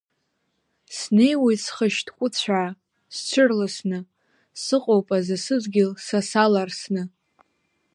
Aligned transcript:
Снеиуеит 0.97 1.59
схы 1.65 1.87
шьҭкәыцәаа, 1.95 2.69
сҽырласны, 3.15 3.99
сыҟоуп 4.63 5.07
азы 5.17 5.37
сыдгьыл 5.43 5.91
са 6.05 6.19
саларсны. 6.29 7.03